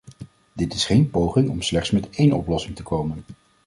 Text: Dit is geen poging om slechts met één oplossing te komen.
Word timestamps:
Dit 0.53 0.73
is 0.73 0.85
geen 0.85 1.09
poging 1.09 1.49
om 1.49 1.61
slechts 1.61 1.91
met 1.91 2.09
één 2.09 2.31
oplossing 2.33 2.75
te 2.75 2.83
komen. 2.83 3.23